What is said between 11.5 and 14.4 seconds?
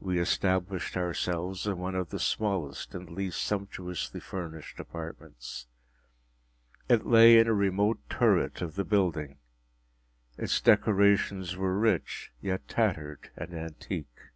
were rich, yet tattered and antique.